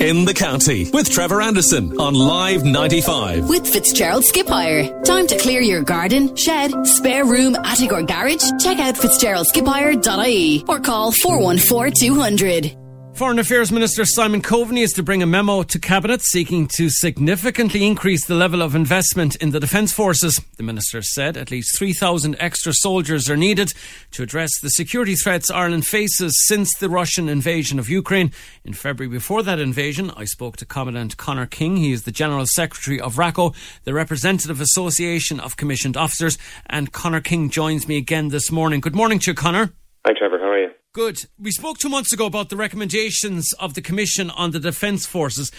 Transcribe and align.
In 0.00 0.26
the 0.26 0.34
county 0.34 0.90
with 0.92 1.10
Trevor 1.10 1.40
Anderson 1.40 1.98
on 1.98 2.12
Live 2.12 2.64
95. 2.64 3.48
With 3.48 3.66
Fitzgerald 3.66 4.24
Skip 4.24 4.46
Hire. 4.46 5.02
Time 5.02 5.26
to 5.26 5.38
clear 5.38 5.62
your 5.62 5.82
garden, 5.82 6.36
shed, 6.36 6.86
spare 6.86 7.24
room, 7.24 7.56
attic 7.56 7.92
or 7.92 8.02
garage? 8.02 8.44
Check 8.60 8.78
out 8.78 8.94
fitzgeraldskiphire.ie 8.96 10.64
or 10.68 10.80
call 10.80 11.12
414 11.12 11.92
200. 11.98 12.85
Foreign 13.16 13.38
Affairs 13.38 13.72
Minister 13.72 14.04
Simon 14.04 14.42
Coveney 14.42 14.82
is 14.82 14.92
to 14.92 15.02
bring 15.02 15.22
a 15.22 15.26
memo 15.26 15.62
to 15.62 15.78
Cabinet 15.78 16.20
seeking 16.20 16.66
to 16.76 16.90
significantly 16.90 17.86
increase 17.86 18.26
the 18.26 18.34
level 18.34 18.60
of 18.60 18.74
investment 18.74 19.36
in 19.36 19.52
the 19.52 19.58
Defence 19.58 19.90
Forces. 19.90 20.38
The 20.58 20.62
Minister 20.62 21.00
said 21.00 21.38
at 21.38 21.50
least 21.50 21.78
3,000 21.78 22.36
extra 22.38 22.74
soldiers 22.74 23.30
are 23.30 23.36
needed 23.38 23.72
to 24.10 24.22
address 24.22 24.50
the 24.60 24.68
security 24.68 25.14
threats 25.14 25.50
Ireland 25.50 25.86
faces 25.86 26.46
since 26.46 26.76
the 26.76 26.90
Russian 26.90 27.30
invasion 27.30 27.78
of 27.78 27.88
Ukraine. 27.88 28.32
In 28.66 28.74
February 28.74 29.10
before 29.10 29.42
that 29.44 29.60
invasion, 29.60 30.10
I 30.14 30.26
spoke 30.26 30.58
to 30.58 30.66
Commandant 30.66 31.16
Conor 31.16 31.46
King. 31.46 31.78
He 31.78 31.92
is 31.92 32.02
the 32.02 32.12
General 32.12 32.44
Secretary 32.44 33.00
of 33.00 33.16
RACO, 33.16 33.54
the 33.84 33.94
representative 33.94 34.60
association 34.60 35.40
of 35.40 35.56
commissioned 35.56 35.96
officers. 35.96 36.36
And 36.66 36.92
Conor 36.92 37.22
King 37.22 37.48
joins 37.48 37.88
me 37.88 37.96
again 37.96 38.28
this 38.28 38.52
morning. 38.52 38.80
Good 38.80 38.94
morning 38.94 39.20
to 39.20 39.30
you, 39.30 39.34
Conor. 39.34 39.72
Hi, 40.06 40.12
Trevor. 40.14 40.38
How 40.38 40.50
are 40.50 40.58
you? 40.58 40.75
Good. 40.96 41.26
We 41.38 41.50
spoke 41.50 41.76
two 41.76 41.90
months 41.90 42.14
ago 42.14 42.24
about 42.24 42.48
the 42.48 42.56
recommendations 42.56 43.52
of 43.60 43.74
the 43.74 43.82
Commission 43.82 44.30
on 44.30 44.52
the 44.52 44.58
Defence 44.58 45.04
Forces. 45.04 45.52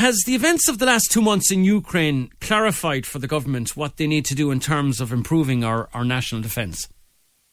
Has 0.00 0.22
the 0.24 0.34
events 0.34 0.66
of 0.66 0.78
the 0.78 0.86
last 0.86 1.12
two 1.12 1.20
months 1.20 1.52
in 1.52 1.62
Ukraine 1.62 2.30
clarified 2.40 3.04
for 3.04 3.18
the 3.18 3.26
government 3.26 3.76
what 3.76 3.98
they 3.98 4.06
need 4.06 4.24
to 4.24 4.34
do 4.34 4.50
in 4.50 4.60
terms 4.60 5.02
of 5.02 5.12
improving 5.12 5.62
our, 5.62 5.90
our 5.92 6.06
national 6.06 6.40
defence? 6.40 6.88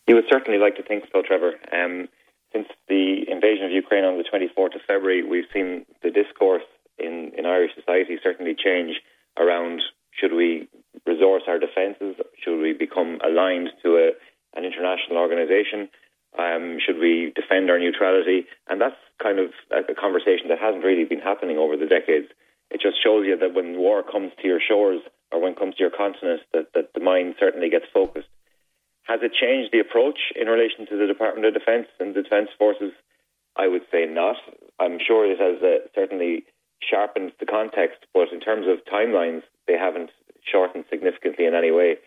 You 0.07 0.15
would 0.15 0.31
certainly 0.31 0.57
like 0.57 0.77
to 0.77 0.83
think 0.83 1.03
so, 1.11 1.23
Trevor. 1.27 1.55
Um, 1.73 2.07
since 2.53 2.67
the 2.87 3.25
invasion 3.27 3.65
of 3.65 3.71
Ukraine 3.73 4.05
on 4.05 4.17
the 4.17 4.23
24th 4.23 4.75
of 4.75 4.81
February, 4.87 5.21
we've 5.21 5.51
seen 5.53 5.85
the 6.03 6.11
discourse 6.11 6.63
in, 6.97 7.33
in 7.37 7.45
Irish 7.45 7.71
society 7.75 8.15
certainly 8.23 8.55
change 8.55 9.01
around 9.37 9.81
should 10.17 10.31
we 10.31 10.69
resource 11.05 11.43
our 11.49 11.59
defences? 11.59 12.15
Should 12.41 12.61
we 12.61 12.71
become 12.71 13.19
aligned 13.27 13.71
to 13.83 13.97
a, 13.97 14.11
an 14.57 14.63
international 14.63 15.17
organisation? 15.17 15.89
Um, 16.37 16.77
should 16.83 16.99
we 16.99 17.31
defend 17.35 17.69
our 17.69 17.79
neutrality? 17.79 18.45
And 18.67 18.81
that's 18.81 18.99
kind 19.21 19.39
of 19.39 19.51
a, 19.71 19.95
conversation 19.95 20.49
that 20.49 20.59
hasn't 20.59 20.83
really 20.83 21.05
been 21.05 21.19
happening 21.19 21.57
over 21.57 21.77
the 21.77 21.85
decades. 21.85 22.27
It 22.69 22.81
just 22.81 23.01
shows 23.01 23.25
you 23.25 23.37
that 23.37 23.53
when 23.53 23.77
war 23.77 24.03
comes 24.03 24.31
to 24.41 24.47
your 24.47 24.59
shores 24.59 25.01
or 25.31 25.41
when 25.41 25.53
it 25.53 25.59
comes 25.59 25.75
to 25.75 25.83
your 25.83 25.95
continent, 25.95 26.41
that, 26.53 26.73
that 26.73 26.93
the 26.93 26.99
mind 26.99 27.35
certainly 27.39 27.69
gets 27.69 27.85
focused. 27.93 28.27
Has 29.03 29.19
it 29.21 29.33
changed 29.33 29.71
the 29.71 29.79
approach 29.79 30.33
in 30.35 30.47
relation 30.47 30.87
to 30.87 30.97
the 30.97 31.07
Department 31.07 31.45
of 31.45 31.53
Defence 31.53 31.87
and 31.99 32.15
the 32.15 32.23
Defence 32.23 32.49
Forces? 32.57 32.91
I 33.55 33.67
would 33.67 33.83
say 33.91 34.05
not. 34.05 34.35
I'm 34.79 34.97
sure 34.99 35.29
it 35.29 35.39
has 35.39 35.61
uh, 35.61 35.87
certainly 35.93 36.43
sharpened 36.81 37.31
the 37.39 37.45
context, 37.45 38.05
but 38.13 38.33
in 38.33 38.39
terms 38.41 38.67
of 38.67 38.83
timelines, 38.91 39.43
they 39.67 39.77
haven't 39.77 40.11
shortened 40.43 40.85
significantly 40.89 41.45
in 41.45 41.55
any 41.55 41.71
way. 41.71 41.97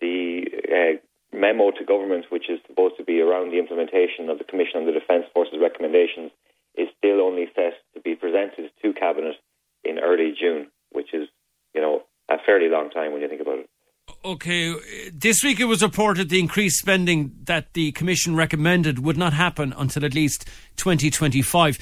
The 0.00 0.44
uh, 0.68 0.96
memo 1.32 1.70
to 1.70 1.84
government, 1.84 2.26
which 2.30 2.50
is 2.50 2.58
supposed 2.66 2.96
to 2.98 3.04
be 3.04 3.20
around 3.20 3.50
the 3.50 3.58
implementation 3.58 4.28
of 4.28 4.38
the 4.38 4.44
Commission 4.44 4.80
on 4.80 4.86
the 4.86 4.92
Defence 4.92 5.24
Forces 5.32 5.58
recommendations, 5.60 6.30
is 6.76 6.88
still 6.98 7.20
only 7.20 7.46
set 7.54 7.74
to 7.94 8.00
be 8.00 8.14
presented 8.14 8.70
to 8.82 8.92
Cabinet 8.92 9.36
in 9.84 9.98
early 9.98 10.34
June, 10.38 10.68
which 10.90 11.14
is, 11.14 11.28
you 11.74 11.80
know, 11.80 12.02
a 12.28 12.36
fairly 12.44 12.68
long 12.68 12.90
time 12.90 13.12
when 13.12 13.22
you 13.22 13.28
think 13.28 13.40
about 13.40 13.58
it. 13.58 13.70
Okay, 14.24 14.74
this 15.12 15.42
week 15.42 15.60
it 15.60 15.64
was 15.64 15.82
reported 15.82 16.28
the 16.28 16.40
increased 16.40 16.78
spending 16.78 17.32
that 17.44 17.72
the 17.74 17.92
Commission 17.92 18.34
recommended 18.34 18.98
would 18.98 19.16
not 19.16 19.32
happen 19.32 19.72
until 19.76 20.04
at 20.04 20.14
least 20.14 20.46
2025. 20.76 21.78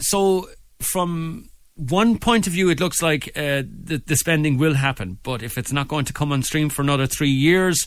So, 0.00 0.48
from 0.80 1.48
one 1.76 2.18
point 2.18 2.46
of 2.46 2.52
view, 2.52 2.68
it 2.68 2.80
looks 2.80 3.00
like 3.00 3.28
uh, 3.36 3.62
the, 3.62 4.02
the 4.04 4.16
spending 4.16 4.58
will 4.58 4.74
happen, 4.74 5.18
but 5.22 5.42
if 5.42 5.56
it's 5.56 5.72
not 5.72 5.88
going 5.88 6.04
to 6.04 6.12
come 6.12 6.32
on 6.32 6.42
stream 6.42 6.68
for 6.68 6.82
another 6.82 7.06
three 7.06 7.30
years, 7.30 7.86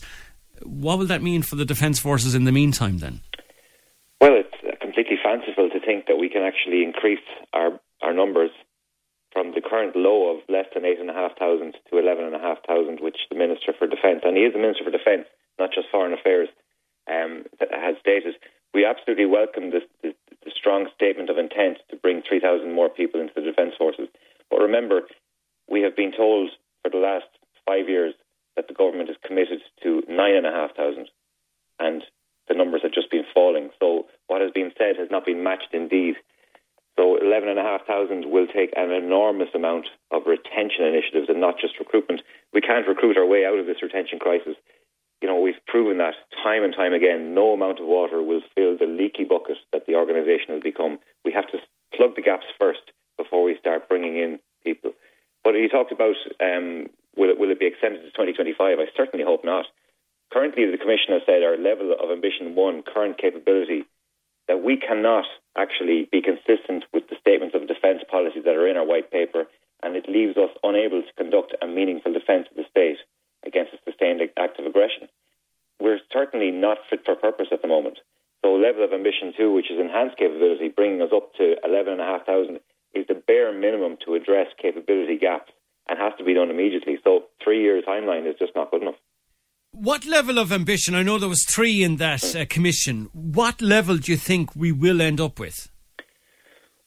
what 0.64 0.98
will 0.98 1.06
that 1.06 1.22
mean 1.22 1.42
for 1.42 1.56
the 1.56 1.64
Defence 1.64 1.98
Forces 1.98 2.34
in 2.34 2.44
the 2.44 2.52
meantime 2.52 2.98
then? 2.98 3.20
Well, 4.20 4.34
it's 4.34 4.80
completely 4.80 5.18
fanciful 5.22 5.68
to 5.70 5.80
think 5.80 6.06
that 6.06 6.16
we 6.16 6.28
can 6.28 6.42
actually 6.42 6.82
increase 6.82 7.24
our, 7.52 7.78
our 8.02 8.14
numbers 8.14 8.50
from 9.32 9.52
the 9.52 9.60
current 9.60 9.94
low 9.94 10.34
of 10.34 10.42
less 10.48 10.66
than 10.72 10.84
8,500 10.84 11.76
to 11.90 11.98
11,500, 11.98 13.00
which 13.00 13.28
the 13.30 13.36
Minister 13.36 13.72
for 13.76 13.86
Defence, 13.86 14.22
and 14.24 14.36
he 14.36 14.44
is 14.44 14.54
the 14.54 14.58
Minister 14.58 14.84
for 14.84 14.90
Defence, 14.90 15.26
not 15.58 15.70
just 15.74 15.88
Foreign 15.92 16.14
Affairs, 16.14 16.48
um, 17.10 17.44
has 17.60 17.96
stated. 18.00 18.34
We 18.72 18.84
absolutely 18.84 19.26
welcome 19.26 19.70
the, 19.70 19.80
the 20.02 20.52
strong 20.54 20.88
statement 20.94 21.28
of 21.28 21.38
intent 21.38 21.78
to 21.90 21.96
bring 21.96 22.22
3,000 22.26 22.72
more 22.72 22.88
people 22.88 23.20
into 23.20 23.34
the 23.36 23.42
Defence 23.42 23.74
Forces. 23.76 24.08
But 24.50 24.60
remember, 24.60 25.02
we 25.68 25.82
have 25.82 25.96
been 25.96 26.12
told 26.16 26.50
for 26.82 26.90
the 26.90 26.98
last 26.98 27.26
five 27.66 27.88
years 27.88 28.14
that 28.56 28.68
the 28.68 28.74
government 28.74 29.10
is 29.10 29.16
committed 29.24 29.60
to 29.82 30.02
nine 30.08 30.34
and 30.34 30.46
a 30.46 30.50
half 30.50 30.74
thousand, 30.74 31.08
and 31.78 32.02
the 32.48 32.54
numbers 32.54 32.82
have 32.82 32.92
just 32.92 33.10
been 33.10 33.24
falling. 33.34 33.70
So 33.80 34.06
what 34.28 34.40
has 34.40 34.50
been 34.50 34.72
said 34.78 34.96
has 34.98 35.08
not 35.10 35.26
been 35.26 35.42
matched 35.42 35.72
indeed. 35.72 36.14
So 36.96 37.18
eleven 37.20 37.48
and 37.48 37.58
a 37.58 37.62
half 37.62 37.86
thousand 37.86 38.30
will 38.30 38.46
take 38.46 38.72
an 38.76 38.90
enormous 38.90 39.50
amount 39.66 39.88
of 40.10 40.22
retention 40.26 40.84
initiatives 40.84 41.28
and 41.28 41.40
not 41.40 41.58
just 41.58 41.78
recruitment. 41.78 42.22
We 42.52 42.60
can't 42.60 42.86
recruit 42.86 43.16
our 43.16 43.26
way 43.26 43.44
out 43.44 43.58
of 43.58 43.66
this 43.66 43.82
retention 43.82 44.18
crisis. 44.18 44.54
You 45.20 45.28
know, 45.28 45.40
we've 45.40 45.58
proven 45.66 45.98
that 45.98 46.14
time 46.42 46.62
and 46.62 46.74
time 46.74 46.92
again. 46.92 47.34
No 47.34 47.52
amount 47.52 47.80
of 47.80 47.86
water 47.86 48.22
will 48.22 48.42
fill 48.54 48.78
the 48.78 48.86
leaky 48.86 49.24
bucket 49.24 49.56
that 49.72 49.86
the 49.86 49.94
organisation 49.96 50.54
has 50.54 50.62
become. 50.62 50.98
We 51.24 51.32
have 51.32 51.48
to 51.48 51.58
plug 51.94 52.14
the 52.14 52.22
gaps 52.22 52.46
first 52.58 52.92
before 53.16 53.42
we 53.42 53.56
start 53.58 53.88
bringing 53.88 54.16
in 54.18 54.38
people. 54.62 54.92
But 55.42 55.54
he 55.54 55.68
talked 55.68 55.92
about 55.92 56.16
um, 56.40 56.86
Will 57.16 57.30
it, 57.30 57.40
will 57.40 57.50
it 57.50 57.58
be 57.58 57.66
extended 57.66 58.04
to 58.04 58.12
2025? 58.12 58.78
I 58.78 58.84
certainly 58.94 59.24
hope 59.24 59.44
not. 59.44 59.64
Currently, 60.32 60.70
the 60.70 60.76
Commission 60.76 61.16
has 61.16 61.22
said 61.24 61.42
our 61.42 61.56
level 61.56 61.96
of 61.96 62.12
ambition 62.12 62.54
one, 62.54 62.82
current 62.84 63.16
capability, 63.16 63.84
that 64.48 64.62
we 64.62 64.76
cannot 64.76 65.24
actually 65.56 66.08
be 66.12 66.20
consistent 66.20 66.84
with 66.92 67.08
the 67.08 67.16
statements 67.18 67.54
of 67.56 67.66
defence 67.66 68.04
policy 68.10 68.40
that 68.44 68.54
are 68.54 68.68
in 68.68 68.76
our 68.76 68.84
white 68.84 69.10
paper, 69.10 69.48
leaves 70.16 70.36
us 70.40 70.48
unable 70.64 71.02
to 71.02 71.12
conduct 71.20 71.52
a 71.60 71.66
meaningful 71.66 72.12
defence 72.12 72.48
of 72.48 72.56
the 72.56 72.64
state 72.70 72.96
against 73.44 73.76
a 73.76 73.84
sustained 73.84 74.22
act 74.40 74.58
of 74.58 74.64
aggression. 74.64 75.12
We're 75.78 76.00
certainly 76.10 76.50
not 76.50 76.78
fit 76.88 77.04
for 77.04 77.14
purpose 77.14 77.52
at 77.52 77.60
the 77.60 77.68
moment. 77.68 77.98
So, 78.40 78.54
level 78.54 78.84
of 78.84 78.92
ambition 78.92 79.34
two, 79.36 79.52
which 79.52 79.70
is 79.70 79.78
enhanced 79.78 80.16
capability, 80.16 80.68
bringing 80.68 81.02
us 81.02 81.12
up 81.12 81.34
to 81.34 81.56
11,500, 81.64 82.60
is 82.94 83.06
the 83.08 83.14
bare 83.14 83.52
minimum 83.52 83.98
to 84.06 84.14
address 84.14 84.48
capability 84.60 85.18
gaps 85.18 85.52
and 85.88 85.98
has 85.98 86.12
to 86.18 86.24
be 86.24 86.34
done 86.34 86.50
immediately. 86.50 86.98
So 87.04 87.24
three 87.42 87.62
year 87.62 87.80
timeline 87.82 88.28
is 88.28 88.36
just 88.38 88.52
not 88.54 88.70
good 88.70 88.82
enough. 88.82 88.96
What 89.72 90.06
level 90.06 90.38
of 90.38 90.52
ambition? 90.52 90.94
I 90.94 91.02
know 91.02 91.18
there 91.18 91.28
was 91.28 91.44
three 91.44 91.82
in 91.82 91.96
that 91.96 92.34
uh, 92.34 92.46
commission. 92.48 93.10
What 93.12 93.60
level 93.60 93.98
do 93.98 94.10
you 94.10 94.16
think 94.16 94.56
we 94.56 94.72
will 94.72 95.02
end 95.02 95.20
up 95.20 95.38
with? 95.38 95.70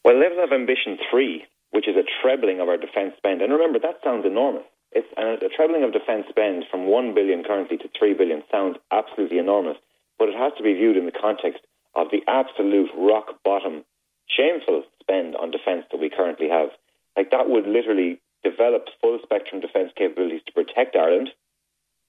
Well, 0.04 0.20
level 0.20 0.44
of 0.44 0.52
ambition 0.52 0.98
three, 1.12 1.44
which 1.72 1.88
is 1.88 1.96
a 1.96 2.08
trebling 2.22 2.60
of 2.60 2.68
our 2.68 2.78
defence 2.78 3.14
spend, 3.18 3.42
and 3.42 3.54
remember 3.54 3.80
that 3.80 4.00
sounds 4.04 4.26
enormous. 4.26 4.66
It's 4.92 5.08
a, 5.18 5.46
a 5.46 5.50
trebling 5.50 5.84
of 5.84 5.94
defence 5.94 6.26
spend 6.30 6.66
from 6.70 6.88
one 6.88 7.14
billion 7.14 7.44
currently 7.44 7.78
to 7.78 7.90
three 7.98 8.14
billion 8.14 8.44
sounds 8.52 8.78
absolutely 8.92 9.38
enormous, 9.38 9.78
but 10.18 10.30
it 10.30 10.36
has 10.36 10.54
to 10.58 10.64
be 10.64 10.74
viewed 10.74 10.98
in 10.98 11.06
the 11.06 11.12
context 11.12 11.62
of 11.96 12.08
the 12.12 12.24
absolute 12.28 12.90
rock 12.98 13.42
bottom, 13.44 13.86
shameful 14.28 14.84
spend 15.02 15.36
on 15.36 15.52
defence 15.52 15.86
that 15.92 16.00
we 16.00 16.10
currently 16.10 16.50
have. 16.50 16.70
Like 17.16 17.32
that 17.32 17.50
would 17.50 17.68
literally 17.68 18.20
develop 18.44 18.88
full 19.02 19.20
spectrum 19.22 19.62
defence 19.62 19.92
capabilities 19.96 20.42
to 20.48 20.54
protect 20.54 20.96
Ireland 20.96 21.30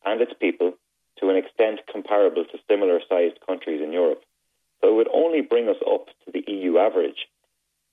and 0.05 0.21
its 0.21 0.33
people 0.41 0.75
to 1.19 1.29
an 1.29 1.37
extent 1.37 1.81
comparable 1.91 2.45
to 2.45 2.59
similar 2.69 3.01
sized 3.09 3.39
countries 3.47 3.83
in 3.83 3.93
Europe. 3.93 4.23
So 4.81 4.89
it 4.89 4.95
would 4.95 5.09
only 5.13 5.43
bring 5.43 5.69
us 5.69 5.77
up 5.87 6.07
to 6.25 6.33
the 6.33 6.45
EU 6.47 6.79
average. 6.79 7.29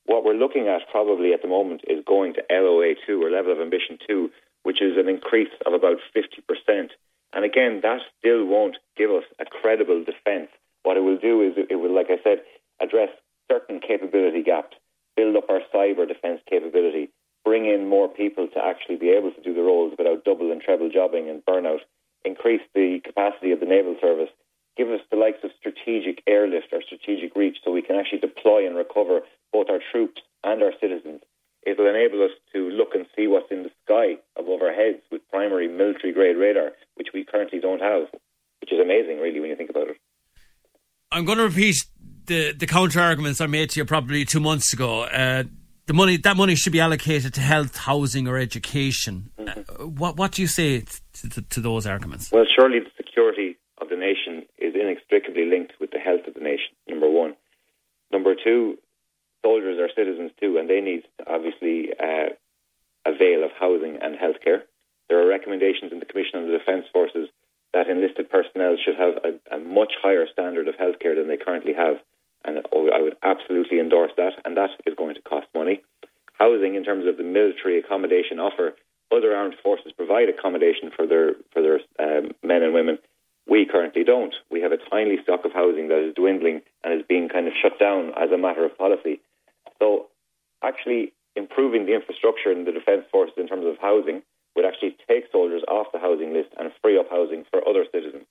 What 0.07 0.23
we're 0.23 0.39
looking 0.39 0.69
at 0.69 0.87
probably 0.89 1.33
at 1.33 1.41
the 1.41 1.49
moment 1.49 1.81
is 1.87 2.03
going 2.07 2.33
to 2.35 2.43
LOA 2.49 2.95
2 3.05 3.21
or 3.21 3.29
level 3.29 3.51
of 3.51 3.59
ambition 3.59 3.99
2, 4.07 4.31
which 4.63 4.81
is 4.81 4.95
an 4.97 5.09
increase 5.09 5.51
of 5.65 5.73
about 5.73 5.97
50%. 6.15 6.89
And 7.33 7.43
again, 7.43 7.81
that 7.83 7.99
still 8.17 8.45
won't 8.45 8.77
give 8.95 9.11
us 9.11 9.25
a 9.37 9.43
credible 9.43 10.05
defence. 10.05 10.47
What 10.83 10.95
it 10.95 11.03
will 11.03 11.17
do 11.17 11.41
is 11.41 11.55
it 11.57 11.75
will, 11.75 11.93
like 11.93 12.07
I 12.09 12.23
said, 12.23 12.39
address 12.79 13.09
certain 13.51 13.81
capability 13.81 14.43
gaps, 14.43 14.77
build 15.17 15.35
up 15.35 15.49
our 15.49 15.59
cyber 15.75 16.07
defence 16.07 16.39
capability, 16.49 17.09
bring 17.43 17.65
in 17.65 17.89
more 17.89 18.07
people 18.07 18.47
to 18.47 18.63
actually 18.63 18.95
be 18.95 19.09
able 19.09 19.31
to 19.31 19.41
do 19.41 19.53
the 19.53 19.61
roles 19.61 19.93
without 19.97 20.23
double 20.23 20.53
and 20.53 20.61
treble 20.61 20.89
jobbing 20.89 21.29
and 21.29 21.43
burnout, 21.43 21.83
increase 22.23 22.61
the 22.73 23.01
capacity 23.03 23.51
of 23.51 23.59
the 23.59 23.65
naval 23.65 23.97
service, 23.99 24.29
give 24.77 24.87
us 24.87 25.01
the 25.11 25.17
likes 25.17 25.43
of 25.43 25.51
strategic 25.59 26.23
airlift 26.27 26.67
or 26.71 26.81
strategic 26.81 27.35
reach 27.35 27.57
so 27.63 27.71
we 27.71 27.81
can 27.81 27.97
actually 27.97 28.19
deploy 28.19 28.65
and 28.65 28.77
recover 28.77 29.19
both 29.51 29.67
our 29.69 29.79
troops 29.91 30.21
and 30.43 30.61
our 30.63 30.73
citizens. 30.79 31.21
It 31.63 31.77
will 31.77 31.89
enable 31.89 32.23
us 32.23 32.31
to 32.53 32.69
look 32.69 32.95
and 32.95 33.05
see 33.15 33.27
what's 33.27 33.51
in 33.51 33.63
the 33.63 33.71
sky 33.83 34.21
above 34.37 34.61
our 34.61 34.73
heads 34.73 35.03
with 35.11 35.27
primary 35.29 35.67
military 35.67 36.13
grade 36.13 36.37
radar, 36.37 36.71
which 36.95 37.09
we 37.13 37.25
currently 37.25 37.59
don't 37.59 37.81
have, 37.81 38.07
which 38.61 38.71
is 38.71 38.79
amazing, 38.79 39.19
really, 39.19 39.39
when 39.39 39.49
you 39.49 39.55
think 39.55 39.69
about 39.69 39.89
it. 39.89 39.97
I'm 41.11 41.25
going 41.25 41.37
to 41.39 41.45
repeat 41.45 41.75
the, 42.25 42.53
the 42.53 42.67
counter 42.67 43.01
arguments 43.01 43.41
I 43.41 43.47
made 43.47 43.71
to 43.71 43.79
you 43.79 43.85
probably 43.85 44.23
two 44.25 44.39
months 44.39 44.73
ago. 44.73 45.03
Uh, 45.03 45.43
the 45.87 45.93
money 45.93 46.17
that 46.17 46.35
money 46.35 46.55
should 46.55 46.73
be 46.73 46.81
allocated 46.81 47.33
to 47.35 47.41
health, 47.41 47.77
housing, 47.77 48.27
or 48.27 48.37
education. 48.37 49.31
Mm-hmm. 49.39 49.83
Uh, 49.83 49.87
what 49.87 50.17
what 50.17 50.33
do 50.33 50.41
you 50.41 50.47
say 50.47 50.81
to, 50.81 51.29
to, 51.29 51.41
to, 51.41 51.61
those 51.61 51.87
arguments? 51.87 52.31
Well, 52.31 52.45
surely 52.53 52.79
the 52.79 52.91
security 52.97 53.57
of 53.79 53.89
the 53.89 53.95
nation 53.95 54.45
is 54.57 54.75
inextricably 54.75 55.45
linked 55.45 55.73
with 55.79 55.91
the 55.91 55.99
health 55.99 56.27
of 56.27 56.33
the 56.33 56.41
nation. 56.41 56.75
Number 56.87 57.09
one. 57.09 57.35
Number 58.11 58.35
two, 58.35 58.77
citizens 59.97 60.31
too, 60.39 60.57
and 60.57 60.69
they 60.69 60.79
need 60.79 61.03
obviously 61.25 61.89
uh, 61.97 62.29
avail 63.05 63.43
of 63.43 63.51
housing 63.59 63.97
and 63.99 64.15
healthcare. 64.15 64.61
There 65.09 65.19
are 65.19 65.27
recommendations 65.27 65.91
in 65.91 65.99
the 65.99 66.05
Commission 66.05 66.39
on 66.39 66.45
the 66.45 66.57
Defence 66.57 66.85
Forces 66.93 67.27
that 67.73 67.89
enlisted 67.89 68.29
personnel 68.29 68.77
should 68.77 68.95
have 68.95 69.17
a, 69.25 69.55
a 69.55 69.59
much 69.59 69.93
higher 70.01 70.27
standard 70.31 70.67
of 70.67 70.75
healthcare 70.75 71.15
than 71.17 71.27
they 71.27 71.37
currently 71.37 71.73
have 71.73 71.97
and 72.47 72.59
I 72.59 73.01
would 73.01 73.17
absolutely 73.23 73.79
endorse 73.79 74.11
that, 74.17 74.33
and 74.45 74.55
that 74.57 74.69
is 74.85 74.95
going 74.95 75.15
to 75.15 75.21
cost 75.21 75.47
money. 75.53 75.81
Housing, 76.33 76.75
in 76.75 76.83
terms 76.83 77.05
of 77.05 77.17
the 77.17 77.23
military 77.23 77.79
accommodation 77.79 78.39
offer, 78.39 78.75
other 79.11 79.35
armed 79.35 79.55
forces 79.63 79.91
provide 79.95 80.29
accommodation 80.29 80.91
for 80.95 81.07
their 81.07 81.33
for 81.51 81.61
their 81.61 81.79
um, 81.99 82.31
men 82.43 82.63
and 82.63 82.73
women. 82.73 82.99
We 83.49 83.65
currently 83.65 84.03
don't. 84.03 84.35
We 84.51 84.61
have 84.61 84.71
a 84.71 84.89
tiny 84.89 85.17
stock 85.23 85.45
of 85.45 85.53
housing 85.53 85.87
that 85.87 86.05
is 86.05 86.13
dwindling 86.15 86.61
and 86.83 86.99
is 86.99 87.05
being 87.07 87.29
kind 87.29 87.47
of 87.47 87.53
shut 87.61 87.79
down 87.79 88.11
as 88.17 88.31
a 88.31 88.37
matter 88.37 88.65
of 88.65 88.77
policy. 88.77 89.21
Actually, 90.77 91.13
improving 91.35 91.85
the 91.85 91.95
infrastructure 91.95 92.51
in 92.51 92.65
the 92.65 92.71
defence 92.71 93.05
forces 93.11 93.35
in 93.37 93.47
terms 93.47 93.65
of 93.65 93.77
housing 93.81 94.21
would 94.55 94.65
actually 94.65 94.95
take 95.07 95.25
soldiers 95.31 95.63
off 95.67 95.87
the 95.91 95.99
housing 95.99 96.33
list 96.33 96.49
and 96.57 96.71
free 96.81 96.97
up 96.97 97.09
housing 97.09 97.45
for 97.49 97.67
other 97.67 97.85
citizens. 97.91 98.25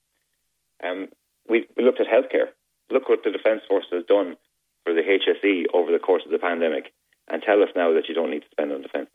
Um, 0.83 1.09
we, 1.49 1.67
we 1.75 1.83
looked 1.83 1.99
at 1.99 2.07
healthcare 2.07 2.51
look 2.89 3.09
what 3.09 3.23
the 3.23 3.31
Defence 3.31 3.61
Force 3.67 3.85
has 3.91 4.03
done 4.07 4.37
for 4.83 4.93
the 4.93 5.01
HSE 5.01 5.65
over 5.73 5.91
the 5.91 5.99
course 5.99 6.23
of 6.25 6.31
the 6.31 6.39
pandemic 6.39 6.93
and 7.27 7.41
tell 7.41 7.61
us 7.61 7.69
now 7.75 7.93
that 7.93 8.07
you 8.07 8.15
don't 8.15 8.31
need 8.31 8.41
to 8.43 8.51
spend 8.51 8.71
on 8.71 8.81
defence. 8.81 9.09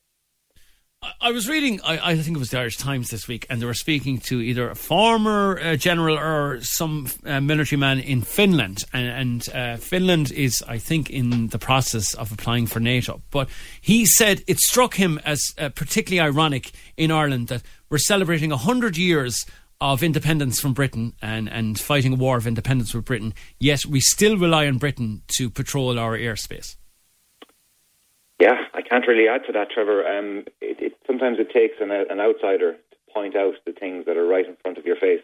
I 1.24 1.30
was 1.30 1.48
reading, 1.48 1.80
I, 1.84 2.10
I, 2.10 2.16
think 2.16 2.36
it 2.36 2.40
was 2.40 2.50
the 2.50 2.58
Irish 2.58 2.78
Times 2.78 3.10
this 3.10 3.28
week, 3.28 3.46
and 3.48 3.62
they 3.62 3.64
were 3.64 3.74
speaking 3.74 4.18
to 4.22 4.40
either 4.40 4.68
a 4.68 4.74
former 4.74 5.56
uh, 5.62 5.76
general 5.76 6.18
or 6.18 6.58
some 6.62 7.06
uh, 7.24 7.40
military 7.40 7.78
man 7.78 8.00
in 8.00 8.22
Finland. 8.22 8.82
And, 8.92 9.06
and 9.46 9.48
uh, 9.54 9.76
Finland 9.76 10.32
is, 10.32 10.64
I 10.66 10.78
think, 10.78 11.10
in 11.10 11.46
the 11.46 11.60
process 11.60 12.12
of 12.14 12.32
applying 12.32 12.66
for 12.66 12.80
NATO. 12.80 13.22
But 13.30 13.48
he 13.80 14.04
said 14.04 14.42
it 14.48 14.58
struck 14.58 14.94
him 14.94 15.20
as 15.24 15.40
uh, 15.58 15.68
particularly 15.68 16.28
ironic 16.28 16.72
in 16.96 17.12
Ireland 17.12 17.46
that 17.48 17.62
we're 17.88 17.98
celebrating 17.98 18.50
100 18.50 18.96
years 18.96 19.46
of 19.80 20.02
independence 20.02 20.58
from 20.58 20.72
Britain 20.74 21.12
and, 21.22 21.48
and 21.48 21.78
fighting 21.78 22.14
a 22.14 22.16
war 22.16 22.36
of 22.36 22.48
independence 22.48 22.94
with 22.94 23.04
Britain, 23.04 23.32
yet 23.60 23.86
we 23.86 24.00
still 24.00 24.36
rely 24.36 24.66
on 24.66 24.78
Britain 24.78 25.22
to 25.36 25.48
patrol 25.50 26.00
our 26.00 26.18
airspace. 26.18 26.74
Yeah, 28.42 28.58
I 28.74 28.82
can't 28.82 29.06
really 29.06 29.28
add 29.28 29.46
to 29.46 29.52
that, 29.52 29.70
Trevor. 29.70 30.02
Um, 30.02 30.46
it, 30.60 30.82
it, 30.82 30.92
sometimes 31.06 31.38
it 31.38 31.54
takes 31.54 31.76
an, 31.80 31.92
an, 31.92 32.18
outsider 32.18 32.72
to 32.72 32.96
point 33.14 33.36
out 33.36 33.54
the 33.64 33.70
things 33.70 34.04
that 34.06 34.16
are 34.16 34.26
right 34.26 34.44
in 34.44 34.56
front 34.60 34.78
of 34.78 34.84
your 34.84 34.96
face. 34.96 35.22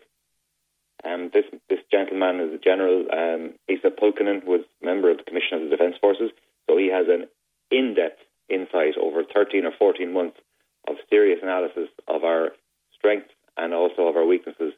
Um, 1.02 1.28
this 1.34 1.42
this 1.68 1.80
gentleman 1.90 2.38
is 2.38 2.54
a 2.54 2.62
general. 2.62 3.06
Um, 3.10 3.54
Esa 3.68 3.90
Pulkkinen 3.90 4.44
was 4.44 4.60
member 4.80 5.10
of 5.10 5.16
the 5.18 5.24
Commission 5.24 5.58
of 5.58 5.62
the 5.64 5.70
Defence 5.70 5.96
Forces, 6.00 6.30
so 6.70 6.78
he 6.78 6.90
has 6.94 7.06
an 7.08 7.26
in-depth 7.72 8.22
insight 8.48 8.94
over 8.96 9.24
13 9.24 9.64
or 9.66 9.72
14 9.76 10.12
months 10.12 10.38
of 10.86 10.94
serious 11.10 11.40
analysis 11.42 11.88
of 12.06 12.22
our 12.22 12.50
strengths 12.96 13.34
and 13.56 13.74
also 13.74 14.06
of 14.06 14.14
our 14.14 14.26
weaknesses. 14.26 14.74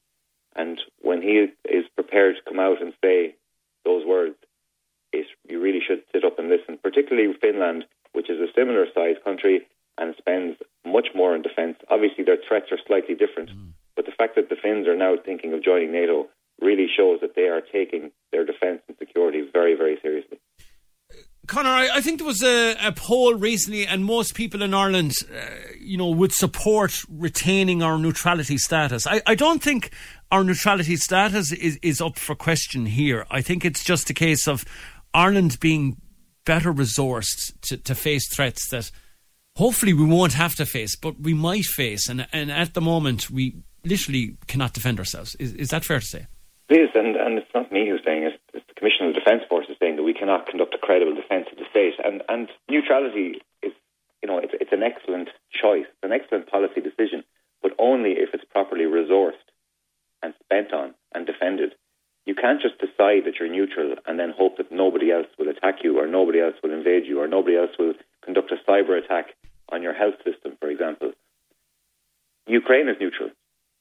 And 0.56 0.80
when 1.02 1.20
he 1.20 1.52
is 1.68 1.84
prepared 1.94 2.36
to 2.36 2.50
come 2.50 2.58
out 2.58 2.80
and 2.80 2.94
say 3.04 3.34
those 3.84 4.06
words, 4.06 4.36
it, 5.12 5.26
you 5.46 5.60
really 5.60 5.82
should 5.86 6.04
sit 6.10 6.24
up 6.24 6.38
and 6.38 6.48
listen, 6.48 6.78
particularly 6.82 7.34
Finland, 7.38 7.84
which 8.12 8.30
is 8.30 8.40
a 8.40 8.52
similar 8.54 8.86
sized 8.94 9.22
country 9.24 9.66
and 9.98 10.14
spends 10.18 10.56
much 10.86 11.08
more 11.14 11.34
on 11.34 11.42
defence. 11.42 11.76
Obviously, 11.88 12.24
their 12.24 12.38
threats 12.46 12.66
are 12.72 12.78
slightly 12.86 13.14
different, 13.14 13.50
mm. 13.50 13.72
but 13.96 14.06
the 14.06 14.12
fact 14.12 14.36
that 14.36 14.48
the 14.48 14.56
Finns 14.56 14.86
are 14.86 14.96
now 14.96 15.14
thinking 15.24 15.52
of 15.52 15.62
joining 15.62 15.92
NATO 15.92 16.28
really 16.60 16.86
shows 16.94 17.20
that 17.20 17.34
they 17.36 17.48
are 17.48 17.60
taking 17.60 18.10
their 18.32 18.44
defence 18.44 18.82
and 18.88 18.96
security 18.98 19.42
very, 19.52 19.74
very 19.74 19.98
seriously. 20.02 20.38
Conor, 21.46 21.70
I, 21.70 21.96
I, 21.96 22.00
think 22.00 22.18
there 22.18 22.26
was 22.26 22.42
a, 22.44 22.76
a, 22.80 22.92
poll 22.92 23.34
recently, 23.34 23.84
and 23.84 24.04
most 24.04 24.34
people 24.34 24.62
in 24.62 24.72
Ireland, 24.72 25.14
uh, 25.34 25.40
you 25.80 25.96
know, 25.96 26.08
would 26.10 26.32
support 26.32 27.02
retaining 27.08 27.82
our 27.82 27.98
neutrality 27.98 28.56
status. 28.56 29.06
I, 29.06 29.20
I 29.26 29.34
don't 29.34 29.60
think 29.60 29.90
our 30.30 30.44
neutrality 30.44 30.96
status 30.96 31.50
is, 31.50 31.76
is 31.82 32.00
up 32.00 32.18
for 32.18 32.36
question 32.36 32.86
here. 32.86 33.26
I 33.30 33.40
think 33.40 33.64
it's 33.64 33.82
just 33.82 34.08
a 34.10 34.14
case 34.14 34.46
of 34.46 34.64
Ireland 35.12 35.58
being 35.58 35.96
better 36.50 36.72
resourced 36.72 37.54
to, 37.62 37.76
to 37.76 37.94
face 37.94 38.26
threats 38.34 38.68
that 38.70 38.90
hopefully 39.54 39.94
we 39.94 40.04
won't 40.04 40.32
have 40.32 40.56
to 40.56 40.66
face, 40.66 40.96
but 40.96 41.14
we 41.20 41.32
might 41.32 41.64
face. 41.64 42.08
And, 42.08 42.26
and 42.32 42.50
at 42.50 42.74
the 42.74 42.80
moment, 42.80 43.30
we 43.30 43.62
literally 43.84 44.36
cannot 44.48 44.74
defend 44.74 44.98
ourselves. 44.98 45.36
Is, 45.38 45.54
is 45.54 45.68
that 45.68 45.84
fair 45.84 46.00
to 46.00 46.06
say? 46.14 46.26
It 46.68 46.74
is, 46.74 46.90
and, 46.96 47.14
and 47.14 47.38
it's 47.38 47.54
not 47.54 47.70
me 47.70 47.88
who's 47.88 48.02
saying 48.04 48.24
it. 48.24 48.40
It's 48.52 48.66
the 48.66 48.74
Commission 48.74 49.06
of 49.06 49.14
the 49.14 49.20
Defence 49.20 49.42
Force 49.48 49.66
is 49.70 49.76
saying 49.78 49.94
that 49.94 50.02
we 50.02 50.12
cannot 50.12 50.48
conduct 50.48 50.74
a 50.74 50.78
credible 50.78 51.14
defence 51.14 51.46
of 51.52 51.58
the 51.58 51.70
state. 51.70 51.94
And, 52.02 52.22
and 52.28 52.48
neutrality 52.68 53.38
is, 53.62 53.70
you 54.20 54.26
know, 54.26 54.38
it's, 54.38 54.54
it's 54.60 54.72
an 54.72 54.82
excellent 54.82 55.28
choice, 55.54 55.86
it's 55.86 56.02
an 56.02 56.10
excellent 56.10 56.50
policy 56.50 56.80
decision, 56.80 57.22
but 57.62 57.78
only 57.78 58.18
if 58.18 58.30
it's 58.34 58.44
properly 58.50 58.86
resourced 58.90 59.46
and 60.20 60.34
spent 60.42 60.72
on 60.72 60.94
and 61.14 61.26
defended. 61.26 61.74
You 62.26 62.34
can't 62.34 62.62
just 62.62 62.78
decide 62.78 63.22
that 63.26 63.38
you're 63.38 63.50
neutral 63.50 63.94
and 64.06 64.18
then 64.18 64.34
hope 64.36 64.58
that 64.58 64.70
nobody 64.70 65.10
else 65.10 65.26
will 65.38 65.49
attack 65.60 65.84
you 65.84 65.98
or 65.98 66.06
nobody 66.06 66.40
else 66.40 66.54
will 66.62 66.72
invade 66.72 67.06
you 67.06 67.20
or 67.20 67.28
nobody 67.28 67.56
else 67.56 67.70
will 67.78 67.94
conduct 68.24 68.52
a 68.52 68.70
cyber 68.70 69.02
attack 69.02 69.34
on 69.70 69.82
your 69.82 69.94
health 69.94 70.14
system, 70.24 70.56
for 70.60 70.70
example. 70.70 71.12
Ukraine 72.46 72.88
is 72.88 72.96
neutral. 73.00 73.30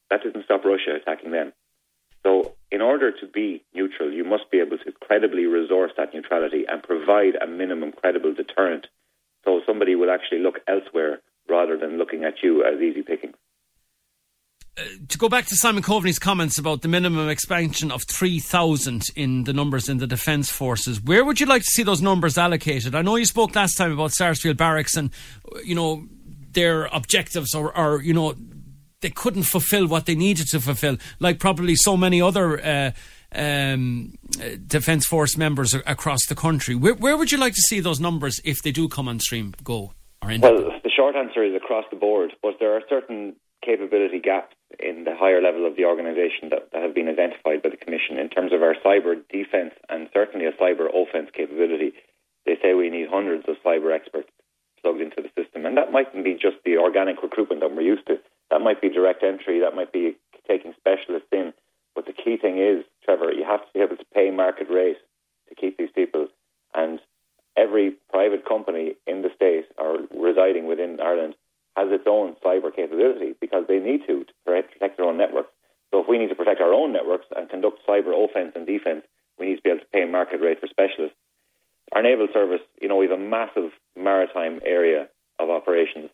That 0.09 0.23
doesn't 0.23 0.45
stop 0.45 0.65
Russia 0.65 0.95
attacking 0.95 1.31
them. 1.31 1.53
So, 2.23 2.53
in 2.69 2.81
order 2.81 3.11
to 3.11 3.27
be 3.27 3.63
neutral, 3.73 4.11
you 4.11 4.25
must 4.25 4.51
be 4.51 4.59
able 4.59 4.77
to 4.79 4.91
credibly 4.91 5.45
resource 5.45 5.91
that 5.95 6.13
neutrality 6.13 6.65
and 6.67 6.83
provide 6.83 7.35
a 7.35 7.47
minimum 7.47 7.93
credible 7.93 8.33
deterrent 8.33 8.87
so 9.45 9.61
somebody 9.65 9.95
will 9.95 10.11
actually 10.11 10.39
look 10.39 10.59
elsewhere 10.67 11.21
rather 11.47 11.77
than 11.77 11.97
looking 11.97 12.25
at 12.25 12.43
you 12.43 12.63
as 12.63 12.81
easy 12.81 13.01
picking. 13.01 13.33
To 15.09 15.17
go 15.17 15.27
back 15.27 15.45
to 15.47 15.55
Simon 15.55 15.83
Coveney's 15.83 16.19
comments 16.19 16.57
about 16.57 16.83
the 16.83 16.87
minimum 16.87 17.27
expansion 17.27 17.91
of 17.91 18.03
3,000 18.03 19.03
in 19.15 19.43
the 19.43 19.51
numbers 19.51 19.89
in 19.89 19.97
the 19.97 20.07
Defence 20.07 20.49
Forces, 20.49 21.01
where 21.01 21.25
would 21.25 21.41
you 21.41 21.45
like 21.45 21.63
to 21.63 21.69
see 21.69 21.83
those 21.83 22.01
numbers 22.01 22.37
allocated? 22.37 22.95
I 22.95 23.01
know 23.01 23.17
you 23.17 23.25
spoke 23.25 23.55
last 23.55 23.75
time 23.75 23.91
about 23.91 24.13
Sarsfield 24.13 24.55
Barracks 24.55 24.95
and, 24.95 25.11
you 25.65 25.75
know, 25.75 26.05
their 26.53 26.85
objectives 26.85 27.53
or, 27.53 27.77
or 27.77 28.01
you 28.01 28.13
know, 28.13 28.35
they 29.01 29.09
couldn't 29.09 29.43
fulfill 29.43 29.87
what 29.87 30.05
they 30.05 30.15
needed 30.15 30.47
to 30.47 30.59
fulfill, 30.59 30.97
like 31.19 31.39
probably 31.39 31.75
so 31.75 31.95
many 31.95 32.21
other 32.21 32.63
uh, 32.63 32.91
um, 33.33 34.13
defence 34.67 35.05
force 35.05 35.37
members 35.37 35.73
across 35.73 36.25
the 36.27 36.35
country. 36.35 36.75
Where, 36.75 36.95
where, 36.95 37.17
would 37.17 37.31
you 37.31 37.37
like 37.37 37.53
to 37.53 37.61
see 37.61 37.79
those 37.79 37.99
numbers 37.99 38.39
if 38.43 38.61
they 38.63 38.71
do 38.71 38.87
come 38.87 39.07
on 39.07 39.19
stream 39.19 39.53
go? 39.63 39.93
Or 40.21 40.33
well, 40.41 40.71
the 40.83 40.91
short 40.93 41.15
answer 41.15 41.43
is 41.43 41.55
across 41.55 41.85
the 41.91 41.95
board, 41.95 42.33
but 42.41 42.55
there 42.59 42.75
are 42.75 42.81
certain 42.89 43.35
capability 43.63 44.19
gaps 44.19 44.55
in 44.79 45.03
the 45.03 45.15
higher 45.15 45.41
level 45.41 45.65
of 45.65 45.75
the 45.75 45.85
organisation 45.85 46.49
that, 46.49 46.69
that 46.71 46.81
have 46.81 46.95
been 46.95 47.07
identified 47.07 47.61
by 47.63 47.69
the 47.69 47.77
Commission 47.77 48.17
in 48.17 48.29
terms 48.29 48.53
of 48.53 48.61
our 48.61 48.75
cyber 48.85 49.15
defence 49.29 49.73
and 49.89 50.09
certainly 50.13 50.45
a 50.45 50.53
cyber 50.53 50.87
offence 50.93 51.29
capability. 51.33 51.93
They 52.45 52.57
say 52.61 52.73
we 52.73 52.89
need 52.89 53.09
hundreds 53.09 53.45
of 53.47 53.55
cyber 53.65 53.93
experts 53.93 54.29
plugged 54.81 55.01
into 55.01 55.21
the 55.21 55.29
system, 55.35 55.65
and 55.65 55.75
that 55.75 55.91
mightn't 55.91 56.23
be 56.23 56.33
just 56.33 56.55
the 56.63 56.77
organic 56.77 57.21
recruitment 57.21 57.61
that 57.61 57.75
we're 57.75 57.81
used 57.81 58.07
to 58.07 58.17
that 58.49 58.61
might 58.61 58.81
be 58.81 58.89
direct 58.89 59.23
entry, 59.23 59.59
that 59.59 59.75
might 59.75 59.91
be 59.91 60.15
taking 60.47 60.73
specialists 60.77 61.29
in. 61.31 61.53
But 61.95 62.05
the 62.05 62.13
key 62.13 62.37
thing 62.37 62.57
is, 62.57 62.85
Trevor, 63.03 63.31
you 63.31 63.43
have 63.45 63.61
to 63.61 63.73
be 63.73 63.79
able 63.81 63.97
to 63.97 64.05
pay 64.13 64.31
market 64.31 64.69
rate 64.69 64.97
to 65.49 65.55
keep 65.55 65.77
these 65.77 65.91
people. 65.93 66.27
And 66.73 66.99
every 67.57 67.95
private 68.09 68.47
company 68.47 68.95
in 69.05 69.21
the 69.21 69.29
state 69.35 69.65
or 69.77 69.99
residing 70.15 70.65
within 70.67 70.99
Ireland 71.01 71.35
has 71.79 71.87
its 71.91 72.03
own 72.07 72.35
cyber 72.43 72.75
capability 72.75 73.35
because 73.39 73.63
they 73.67 73.79
need 73.79 74.01
to 74.07 74.23
to 74.23 74.33
protect 74.45 74.97
their 74.97 75.07
own 75.07 75.17
networks. 75.17 75.49
So 75.91 76.01
if 76.01 76.07
we 76.07 76.17
need 76.17 76.29
to 76.29 76.35
protect 76.35 76.61
our 76.61 76.73
own 76.73 76.93
networks 76.93 77.25
and 77.35 77.49
conduct 77.49 77.79
cyber 77.87 78.13
offense 78.13 78.51
and 78.55 78.67
defense, 78.67 79.03
we 79.39 79.47
need 79.47 79.55
to 79.55 79.61
be 79.61 79.69
able 79.69 79.79
to 79.79 79.93
pay 79.93 80.05
market 80.05 80.41
rate 80.41 80.59
for 80.59 80.67
specialists. 80.67 81.17
Our 81.93 82.03
naval 82.03 82.27
service, 82.31 82.61
you 82.81 82.87
know, 82.87 82.97
we 82.97 83.07
have 83.07 83.17
a 83.17 83.23
massive 83.23 83.71
maritime 83.95 84.59
area 84.63 85.07
of 85.39 85.49
operations 85.49 86.09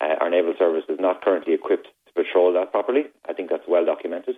uh, 0.00 0.14
our 0.20 0.30
naval 0.30 0.54
service 0.58 0.84
is 0.88 0.98
not 1.00 1.22
currently 1.22 1.54
equipped 1.54 1.88
to 2.06 2.12
patrol 2.12 2.52
that 2.52 2.72
properly. 2.72 3.04
I 3.28 3.32
think 3.32 3.50
that's 3.50 3.68
well 3.68 3.84
documented. 3.84 4.36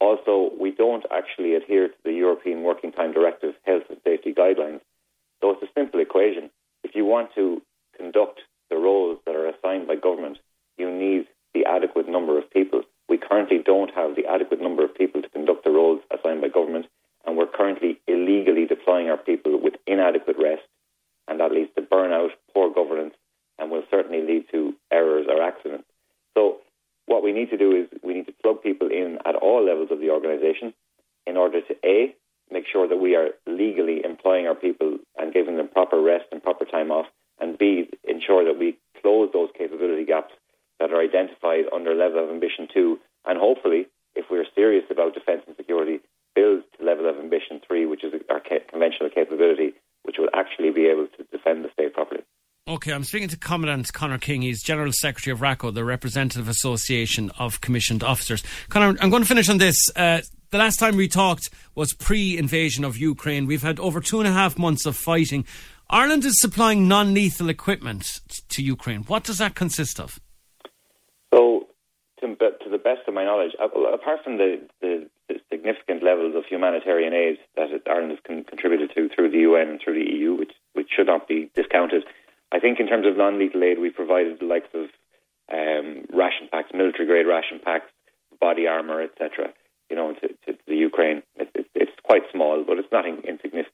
Also, 0.00 0.50
we 0.60 0.70
don't 0.70 1.04
actually 1.10 1.54
adhere 1.54 1.88
to 1.88 1.94
the 2.04 2.12
European 2.12 2.62
Working 2.62 2.92
Time 2.92 3.12
Directive 3.12 3.54
health 3.64 3.84
and 3.88 3.98
safety 4.04 4.34
guidelines. 4.34 4.80
So 5.40 5.50
it's 5.50 5.62
a 5.62 5.72
simple 5.78 6.00
equation. 6.00 6.50
If 6.82 6.94
you 6.94 7.04
want 7.04 7.30
to 7.36 7.62
conduct 7.96 8.40
the 8.70 8.76
roles 8.76 9.18
assigned 9.64 9.86
by 9.86 9.96
government, 9.96 10.38
you 10.76 10.90
need 10.90 11.26
the 11.54 11.64
adequate 11.66 12.08
number 12.08 12.38
of 12.38 12.50
people. 12.50 12.82
We 13.08 13.18
currently 13.18 13.58
don't 13.64 13.94
have 13.94 14.16
the 14.16 14.26
adequate 14.26 14.60
number 14.60 14.84
of 14.84 14.94
people 14.94 15.22
to 15.22 15.28
conduct 15.28 15.64
the 15.64 15.70
roles 15.70 16.00
assigned 16.10 16.40
by 16.40 16.48
government, 16.48 16.86
and 17.26 17.36
we're 17.36 17.46
currently 17.46 18.00
illegally 18.06 18.66
deploying 18.66 19.08
our 19.08 19.16
people 19.16 19.60
with 19.60 19.74
inadequate 19.86 20.36
rest, 20.38 20.62
and 21.28 21.40
that 21.40 21.52
leads 21.52 21.70
to 21.76 21.82
burnout, 21.82 22.30
poor 22.52 22.72
governance, 22.72 23.14
and 23.58 23.70
will 23.70 23.84
certainly 23.90 24.22
lead 24.22 24.46
to 24.52 24.74
errors 24.92 25.26
or 25.28 25.42
accidents. 25.42 25.86
So, 26.36 26.58
what 27.06 27.22
we 27.22 27.32
need 27.32 27.50
to 27.50 27.58
do 27.58 27.72
is 27.76 27.86
we 28.02 28.14
need 28.14 28.26
to 28.26 28.34
plug 28.42 28.62
people 28.62 28.88
in 28.88 29.18
at 29.26 29.36
all 29.36 29.64
levels 29.64 29.88
of 29.90 30.00
the 30.00 30.10
organisation 30.10 30.72
in 31.26 31.36
order 31.36 31.60
to 31.60 31.74
A, 31.84 32.14
make 32.50 32.64
sure 32.70 32.88
that 32.88 32.96
we 32.96 33.14
are 33.14 33.28
legally 33.46 34.02
employing 34.04 34.46
our 34.46 34.54
people 34.54 34.98
and 35.16 35.32
giving 35.32 35.56
them 35.56 35.68
proper 35.68 36.00
rest 36.00 36.24
and 36.32 36.42
proper 36.42 36.64
time 36.64 36.90
off, 36.90 37.06
and 37.40 37.58
B, 37.58 37.90
ensure 38.04 38.44
that 38.44 38.58
we 38.58 38.78
close 39.04 39.28
those 39.34 39.50
capability 39.52 40.06
gaps 40.06 40.32
that 40.80 40.90
are 40.90 41.00
identified 41.00 41.68
under 41.74 41.94
level 41.94 42.24
of 42.24 42.30
ambition 42.30 42.66
two, 42.72 42.98
and 43.26 43.38
hopefully, 43.38 43.86
if 44.16 44.24
we're 44.30 44.46
serious 44.54 44.84
about 44.90 45.12
defence 45.12 45.42
and 45.46 45.54
security, 45.56 46.00
build 46.34 46.62
to 46.78 46.84
level 46.84 47.08
of 47.08 47.16
ambition 47.18 47.60
three, 47.66 47.84
which 47.84 48.02
is 48.02 48.14
our 48.30 48.40
conventional 48.40 49.10
capability, 49.14 49.74
which 50.04 50.16
will 50.18 50.30
actually 50.32 50.70
be 50.70 50.86
able 50.86 51.06
to 51.18 51.24
defend 51.30 51.64
the 51.64 51.70
state 51.72 51.92
properly. 51.92 52.22
Okay, 52.66 52.92
I'm 52.92 53.04
speaking 53.04 53.28
to 53.28 53.36
Commandant 53.36 53.92
Conor 53.92 54.16
King. 54.16 54.40
He's 54.40 54.62
General 54.62 54.90
Secretary 54.90 55.32
of 55.32 55.42
RACO, 55.42 55.70
the 55.70 55.84
Representative 55.84 56.48
Association 56.48 57.30
of 57.38 57.60
Commissioned 57.60 58.02
Officers. 58.02 58.42
Conor, 58.70 58.96
I'm 59.02 59.10
going 59.10 59.22
to 59.22 59.28
finish 59.28 59.50
on 59.50 59.58
this. 59.58 59.76
Uh, 59.94 60.22
the 60.50 60.56
last 60.56 60.78
time 60.78 60.96
we 60.96 61.06
talked 61.06 61.50
was 61.74 61.92
pre 61.92 62.38
invasion 62.38 62.84
of 62.84 62.96
Ukraine. 62.96 63.46
We've 63.46 63.62
had 63.62 63.78
over 63.78 64.00
two 64.00 64.18
and 64.18 64.26
a 64.26 64.32
half 64.32 64.56
months 64.58 64.86
of 64.86 64.96
fighting. 64.96 65.44
Ireland 65.90 66.24
is 66.24 66.40
supplying 66.40 66.88
non 66.88 67.12
lethal 67.14 67.48
equipment 67.48 68.20
to 68.48 68.62
Ukraine. 68.62 69.02
What 69.02 69.24
does 69.24 69.38
that 69.38 69.54
consist 69.54 70.00
of? 70.00 70.18
So, 71.32 71.66
to, 72.20 72.26
to 72.34 72.70
the 72.70 72.78
best 72.78 73.06
of 73.06 73.14
my 73.14 73.24
knowledge, 73.24 73.52
uh, 73.60 73.66
apart 73.92 74.20
from 74.24 74.38
the, 74.38 74.60
the, 74.80 75.08
the, 75.28 75.34
significant 75.52 76.02
levels 76.02 76.34
of 76.36 76.44
humanitarian 76.48 77.12
aid 77.12 77.38
that 77.56 77.68
Ireland 77.86 78.12
has 78.12 78.20
con- 78.26 78.44
contributed 78.44 78.92
to 78.94 79.08
through 79.14 79.30
the 79.30 79.38
UN 79.38 79.68
and 79.68 79.80
through 79.82 80.02
the 80.02 80.10
EU, 80.10 80.34
which, 80.34 80.52
which 80.72 80.88
should 80.94 81.06
not 81.06 81.28
be 81.28 81.50
discounted, 81.54 82.04
I 82.52 82.60
think 82.60 82.80
in 82.80 82.86
terms 82.86 83.06
of 83.06 83.16
non 83.16 83.38
lethal 83.38 83.62
aid, 83.62 83.78
we 83.78 83.90
provided 83.90 84.40
the 84.40 84.46
likes 84.46 84.72
of 84.74 84.88
um, 85.52 86.06
ration 86.12 86.48
packs, 86.50 86.70
military 86.72 87.06
grade 87.06 87.26
ration 87.26 87.60
packs, 87.62 87.90
body 88.40 88.66
armour, 88.66 89.02
etc 89.02 89.52
you 89.90 89.96
know, 89.96 90.12
to, 90.14 90.28
to 90.28 90.58
the 90.66 90.76
Ukraine. 90.76 91.22
It, 91.36 91.50
it, 91.54 91.66
it's 91.74 91.92
quite 92.04 92.22
small, 92.32 92.64
but 92.66 92.78
it's 92.78 92.90
not 92.90 93.04
insignificant. 93.06 93.73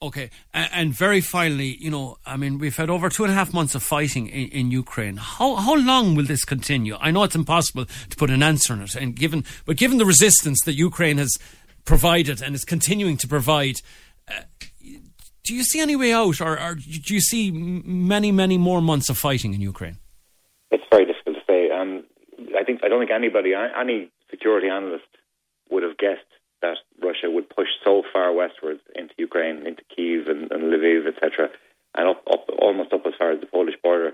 Okay, 0.00 0.30
and 0.54 0.92
very 0.92 1.20
finally, 1.20 1.76
you 1.80 1.90
know, 1.90 2.18
I 2.24 2.36
mean, 2.36 2.58
we've 2.58 2.76
had 2.76 2.88
over 2.88 3.08
two 3.08 3.24
and 3.24 3.32
a 3.32 3.34
half 3.34 3.52
months 3.52 3.74
of 3.74 3.82
fighting 3.82 4.28
in, 4.28 4.48
in, 4.50 4.70
Ukraine. 4.70 5.16
How 5.16 5.56
how 5.56 5.74
long 5.74 6.14
will 6.14 6.24
this 6.24 6.44
continue? 6.44 6.96
I 7.00 7.10
know 7.10 7.24
it's 7.24 7.34
impossible 7.34 7.86
to 7.86 8.16
put 8.16 8.30
an 8.30 8.40
answer 8.40 8.74
on 8.74 8.82
it, 8.82 8.94
and 8.94 9.16
given 9.16 9.44
but 9.66 9.76
given 9.76 9.98
the 9.98 10.04
resistance 10.06 10.60
that 10.66 10.74
Ukraine 10.74 11.18
has 11.18 11.36
provided 11.84 12.40
and 12.40 12.54
is 12.54 12.64
continuing 12.64 13.16
to 13.16 13.26
provide, 13.26 13.80
uh, 14.28 14.42
do 15.42 15.52
you 15.52 15.64
see 15.64 15.80
any 15.80 15.96
way 15.96 16.12
out, 16.12 16.40
or, 16.40 16.60
or, 16.60 16.76
do 16.76 17.12
you 17.12 17.20
see 17.20 17.50
many 17.50 18.30
many 18.30 18.56
more 18.56 18.80
months 18.80 19.08
of 19.08 19.18
fighting 19.18 19.52
in 19.52 19.60
Ukraine? 19.60 19.96
It's 20.70 20.84
very 20.92 21.06
difficult 21.06 21.38
to 21.38 21.42
say. 21.52 21.72
Um, 21.72 22.04
I 22.56 22.62
think 22.62 22.84
I 22.84 22.88
don't 22.88 23.00
think 23.00 23.10
anybody, 23.10 23.52
any 23.52 24.12
security 24.30 24.68
analyst 24.68 25.10
would 25.70 25.82
have 25.82 25.98
guessed 25.98 26.37
Russia 27.02 27.30
would 27.30 27.48
push 27.48 27.68
so 27.84 28.02
far 28.12 28.32
westwards 28.32 28.80
into 28.94 29.14
Ukraine, 29.18 29.66
into 29.66 29.82
Kiev 29.94 30.28
and, 30.28 30.50
and 30.50 30.72
Lviv, 30.72 31.06
etc., 31.06 31.50
and 31.94 32.08
up, 32.08 32.22
up 32.30 32.48
almost 32.60 32.92
up 32.92 33.06
as 33.06 33.14
far 33.18 33.32
as 33.32 33.40
the 33.40 33.46
Polish 33.46 33.74
border. 33.82 34.12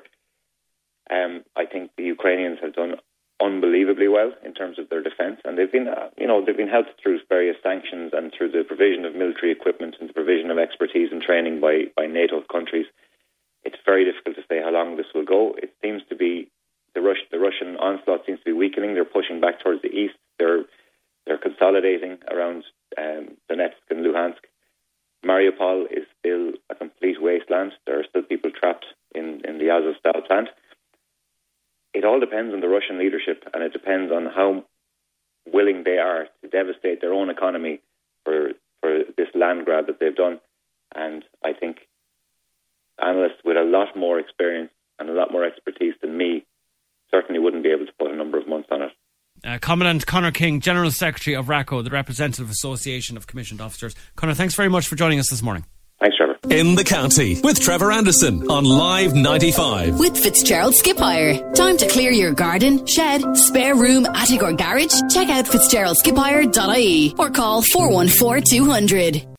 Um, 1.10 1.44
I 1.56 1.66
think 1.66 1.90
the 1.96 2.04
Ukrainians 2.04 2.58
have 2.62 2.74
done 2.74 2.96
unbelievably 3.42 4.08
well 4.08 4.32
in 4.44 4.54
terms 4.54 4.78
of 4.78 4.88
their 4.88 5.02
defence, 5.02 5.40
and 5.44 5.58
they've 5.58 5.70
been, 5.70 5.88
uh, 5.88 6.08
you 6.16 6.26
know, 6.26 6.44
they've 6.44 6.56
been 6.56 6.68
helped 6.68 7.00
through 7.02 7.20
various 7.28 7.56
sanctions 7.62 8.12
and 8.14 8.32
through 8.32 8.52
the 8.52 8.64
provision 8.64 9.04
of 9.04 9.14
military 9.14 9.50
equipment 9.50 9.96
and 10.00 10.08
the 10.08 10.14
provision 10.14 10.50
of 10.50 10.58
expertise 10.58 11.10
and 11.10 11.20
training 11.20 11.60
by 11.60 11.84
by 11.96 12.06
NATO 12.06 12.42
countries. 12.50 12.86
It's 13.64 13.76
very 13.84 14.04
difficult 14.04 14.36
to 14.36 14.42
say 14.48 14.62
how 14.62 14.70
long 14.70 14.96
this 14.96 15.12
will 15.14 15.24
go. 15.24 15.54
It 15.56 15.74
seems 15.82 16.02
to 16.10 16.16
be 16.16 16.50
the, 16.94 17.00
Rus- 17.00 17.30
the 17.32 17.38
Russian 17.38 17.76
onslaught 17.76 18.26
seems 18.26 18.38
to 18.40 18.44
be 18.44 18.52
weakening. 18.52 18.94
They're 18.94 19.04
pushing 19.04 19.40
back 19.40 19.60
towards 19.60 19.82
the 19.82 19.88
east. 19.88 20.14
They're 20.38 20.64
they're 21.26 21.38
consolidating 21.64 22.18
around 22.30 22.64
um, 22.99 23.37
Donetsk 23.50 23.73
and 23.90 24.04
Luhansk. 24.04 24.40
Mariupol 25.25 25.87
is 25.90 26.04
still 26.18 26.52
a 26.71 26.75
complete 26.75 27.21
wasteland. 27.21 27.73
There 27.87 27.99
are 27.99 28.04
still 28.09 28.23
people 28.23 28.50
trapped 28.50 28.87
in, 29.14 29.40
in 29.44 29.59
the 29.59 29.66
Azovstal 29.66 30.26
plant. 30.26 30.49
It 31.94 32.04
all 32.04 32.21
depends 32.21 32.52
on 32.52 32.61
the 32.61 32.68
Russian 32.68 32.99
leadership, 32.99 33.44
and 33.54 33.62
it 33.62 33.73
depends 33.73 34.12
on 34.12 34.26
how 34.26 34.64
willing 35.50 35.85
they 35.85 35.99
are 35.99 36.26
to 36.42 36.49
devastate 36.49 37.00
their 37.00 37.12
own 37.12 37.30
economy 37.30 37.80
for 38.25 38.50
for 38.80 38.99
this 39.16 39.28
land 39.35 39.64
grab 39.64 39.87
that 39.87 39.99
they've 39.99 40.14
done. 40.14 40.40
And 40.94 41.25
I 41.42 41.52
think 41.54 41.78
analysts 43.00 43.42
with 43.44 43.56
a 43.56 43.62
lot 43.62 43.97
more 43.97 44.18
experience 44.18 44.73
and 44.99 45.09
a 45.09 45.12
lot 45.12 45.33
more 45.33 45.44
expertise 45.44 45.94
than 46.02 46.16
me 46.16 46.44
certainly 47.11 47.40
wouldn't 47.40 47.62
be 47.62 47.71
able 47.71 47.87
to 47.87 47.92
put 47.99 48.11
a 48.11 48.16
number 48.16 48.37
of 48.37 48.47
months 48.47 48.68
on 48.71 48.83
it. 48.83 48.92
Uh, 49.54 49.58
Commandant 49.58 50.04
Conor 50.04 50.32
King, 50.32 50.61
General 50.61 50.90
Secretary 50.90 51.37
of 51.37 51.49
RACO, 51.49 51.80
the 51.82 51.90
Representative 51.90 52.50
Association 52.50 53.16
of 53.16 53.28
Commissioned 53.28 53.61
Officers. 53.61 53.94
Conor, 54.16 54.34
thanks 54.34 54.54
very 54.54 54.68
much 54.68 54.88
for 54.88 54.96
joining 54.96 55.20
us 55.20 55.30
this 55.30 55.42
morning. 55.42 55.64
Thanks, 56.00 56.16
Trevor. 56.16 56.34
In 56.50 56.75
the 56.75 56.82
county 56.82 57.40
with 57.40 57.61
Trevor 57.61 57.92
Anderson 57.92 58.50
on 58.50 58.64
Live 58.64 59.14
95. 59.14 59.99
With 59.99 60.18
Fitzgerald 60.18 60.75
Skip 60.75 60.99
Hire. 60.99 61.52
Time 61.52 61.76
to 61.76 61.87
clear 61.87 62.11
your 62.11 62.32
garden, 62.32 62.84
shed, 62.87 63.23
spare 63.37 63.76
room, 63.76 64.06
attic, 64.06 64.42
or 64.42 64.52
garage? 64.52 64.92
Check 65.12 65.28
out 65.28 65.44
fitzgeraldskiphire.ie 65.44 67.14
or 67.16 67.30
call 67.30 67.62
414 67.62 68.42
200. 68.44 69.33